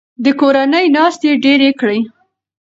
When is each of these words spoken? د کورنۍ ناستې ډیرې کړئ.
د 0.23 0.25
کورنۍ 0.39 0.85
ناستې 0.95 1.31
ډیرې 1.43 1.69
کړئ. 1.79 1.99